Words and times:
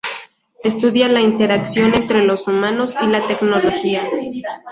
Estudia 0.63 1.07
la 1.07 1.21
interacción 1.21 1.93
entre 1.93 2.23
los 2.23 2.47
humanos 2.47 2.95
y 2.99 3.05
la 3.05 3.27
tecnología. 3.27 4.03